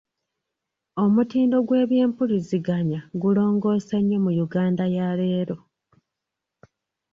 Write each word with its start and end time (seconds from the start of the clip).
Omutindo 1.03 1.57
gw’eby’empuliziganya 1.67 2.99
gulongoose 3.21 3.95
nnyo 4.01 4.17
mu 4.25 4.31
Yuganda 4.39 4.83
ya 4.95 5.07
leero. 5.19 5.57